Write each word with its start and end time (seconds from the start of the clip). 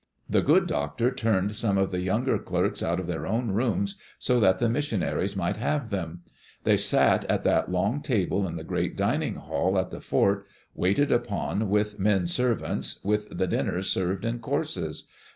The 0.27 0.41
good 0.41 0.65
doctor 0.65 1.11
turned 1.11 1.53
some 1.53 1.77
of 1.77 1.91
the 1.91 1.99
younger 2.01 2.39
clerks 2.39 2.81
out 2.81 2.99
of 2.99 3.05
their 3.05 3.27
own 3.27 3.51
rooms 3.51 3.99
so 4.17 4.39
that 4.39 4.57
the 4.57 4.67
missionaries 4.67 5.35
might 5.35 5.57
have 5.57 5.91
them. 5.91 6.23
They 6.63 6.75
sat 6.75 7.23
at 7.25 7.43
that 7.43 7.69
long 7.71 8.01
table 8.01 8.47
in 8.47 8.55
the 8.55 8.63
great 8.63 8.97
dining 8.97 9.35
hall 9.35 9.77
at 9.77 9.91
the 9.91 10.01
fort, 10.01 10.47
waited 10.73 11.11
upon 11.11 11.69
with 11.69 11.99
men 11.99 12.25
servants, 12.25 12.99
with 13.03 13.37
the 13.37 13.45
dinners 13.45 13.91
served 13.91 14.25
in 14.25 14.39
courses. 14.39 15.07